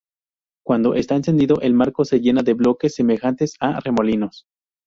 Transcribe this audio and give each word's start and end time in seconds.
Cuando 0.65 0.95
está 0.95 1.15
encendido, 1.15 1.61
el 1.61 1.75
marco 1.75 2.05
se 2.05 2.19
llena 2.21 2.41
de 2.41 2.55
bloques 2.55 2.95
semejantes 2.95 3.53
a 3.59 3.79
remolinos. 3.81 4.45